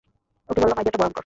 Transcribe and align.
ওকে 0.49 0.59
বললাম 0.61 0.77
আইডিয়াটা 0.77 0.99
ভয়ঙ্কর। 1.01 1.19